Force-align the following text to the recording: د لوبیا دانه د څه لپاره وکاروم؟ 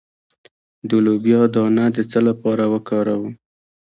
د 0.89 0.91
لوبیا 1.05 1.41
دانه 1.55 1.85
د 1.95 1.97
څه 2.11 2.19
لپاره 2.27 2.63
وکاروم؟ 2.73 3.33